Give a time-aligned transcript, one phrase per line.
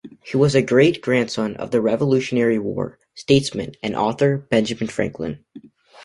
[0.23, 5.45] He was a great-grandson of the Revolutionary War statesman and author, Benjamin Franklin.